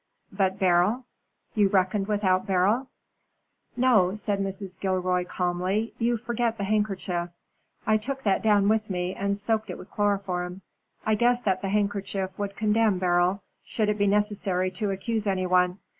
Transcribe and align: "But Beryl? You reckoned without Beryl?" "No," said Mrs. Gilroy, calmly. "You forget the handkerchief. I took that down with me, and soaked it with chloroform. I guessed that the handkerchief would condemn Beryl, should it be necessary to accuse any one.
"But 0.31 0.57
Beryl? 0.57 1.05
You 1.53 1.67
reckoned 1.67 2.07
without 2.07 2.47
Beryl?" 2.47 2.87
"No," 3.77 4.15
said 4.15 4.39
Mrs. 4.39 4.79
Gilroy, 4.79 5.25
calmly. 5.25 5.93
"You 5.99 6.17
forget 6.17 6.57
the 6.57 6.63
handkerchief. 6.63 7.29
I 7.85 7.97
took 7.97 8.23
that 8.23 8.41
down 8.41 8.67
with 8.67 8.89
me, 8.89 9.13
and 9.13 9.37
soaked 9.37 9.69
it 9.69 9.77
with 9.77 9.91
chloroform. 9.91 10.61
I 11.05 11.13
guessed 11.13 11.45
that 11.45 11.61
the 11.61 11.69
handkerchief 11.69 12.39
would 12.39 12.55
condemn 12.55 12.97
Beryl, 12.97 13.43
should 13.63 13.89
it 13.89 13.99
be 13.99 14.07
necessary 14.07 14.71
to 14.71 14.89
accuse 14.89 15.27
any 15.27 15.45
one. 15.45 15.77